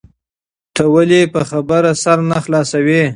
[0.75, 3.03] ته ولي په خبره سر نه خلاصوې؟